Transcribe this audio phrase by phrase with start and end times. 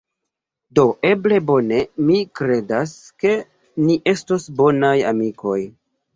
[0.77, 2.95] Do eble, bone, mi kredas
[3.27, 3.35] ke
[3.85, 5.61] ni estos bonaj amikoj